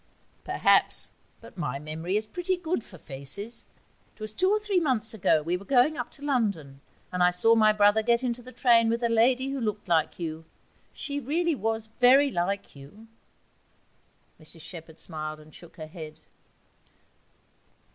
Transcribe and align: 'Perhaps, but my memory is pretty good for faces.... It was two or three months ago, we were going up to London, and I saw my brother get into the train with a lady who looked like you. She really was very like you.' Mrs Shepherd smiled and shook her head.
'Perhaps, 0.43 1.11
but 1.41 1.59
my 1.59 1.77
memory 1.77 2.17
is 2.17 2.25
pretty 2.25 2.57
good 2.57 2.83
for 2.83 2.97
faces.... 2.97 3.67
It 4.15 4.19
was 4.19 4.33
two 4.33 4.49
or 4.49 4.57
three 4.57 4.79
months 4.79 5.13
ago, 5.13 5.43
we 5.43 5.55
were 5.55 5.63
going 5.63 5.95
up 5.95 6.09
to 6.13 6.25
London, 6.25 6.81
and 7.11 7.21
I 7.21 7.29
saw 7.29 7.53
my 7.53 7.71
brother 7.71 8.01
get 8.01 8.23
into 8.23 8.41
the 8.41 8.51
train 8.51 8.89
with 8.89 9.03
a 9.03 9.09
lady 9.09 9.49
who 9.51 9.61
looked 9.61 9.87
like 9.87 10.17
you. 10.17 10.43
She 10.91 11.19
really 11.19 11.53
was 11.53 11.91
very 11.99 12.31
like 12.31 12.75
you.' 12.75 13.09
Mrs 14.39 14.61
Shepherd 14.61 14.99
smiled 14.99 15.39
and 15.39 15.53
shook 15.53 15.75
her 15.77 15.85
head. 15.85 16.19